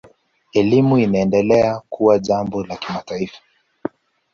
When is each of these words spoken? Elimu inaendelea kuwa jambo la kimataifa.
Elimu 0.53 0.97
inaendelea 0.97 1.81
kuwa 1.89 2.19
jambo 2.19 2.63
la 2.63 2.75
kimataifa. 2.77 3.41